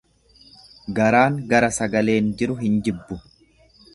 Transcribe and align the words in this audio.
Garaan 0.99 1.37
gara 1.51 1.69
sagaleen 1.77 2.33
jiru 2.39 2.57
hin 2.65 2.83
jibbu. 2.89 3.21